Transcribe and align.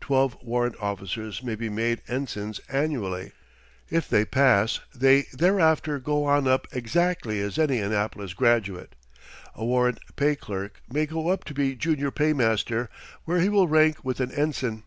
Twelve 0.00 0.36
warrant 0.42 0.74
officers 0.80 1.44
may 1.44 1.54
be 1.54 1.68
made 1.68 2.02
ensigns 2.08 2.58
annually. 2.70 3.30
If 3.88 4.08
they 4.08 4.24
pass, 4.24 4.80
they 4.92 5.26
thereafter 5.32 6.00
go 6.00 6.24
on 6.24 6.48
up 6.48 6.66
exactly 6.72 7.40
as 7.40 7.56
any 7.56 7.78
Annapolis 7.78 8.34
graduate. 8.34 8.96
A 9.54 9.64
warrant 9.64 10.00
pay 10.16 10.34
clerk 10.34 10.82
may 10.92 11.06
go 11.06 11.28
up 11.28 11.44
to 11.44 11.54
be 11.54 11.76
junior 11.76 12.10
paymaster, 12.10 12.90
where 13.26 13.38
he 13.38 13.48
will 13.48 13.68
rank 13.68 14.04
with 14.04 14.18
an 14.18 14.32
ensign. 14.32 14.82